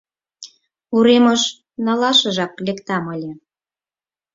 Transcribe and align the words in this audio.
Уремыш 0.95 1.41
налашыжак 1.85 2.53
лектам 2.65 3.03
ыле. 3.15 3.31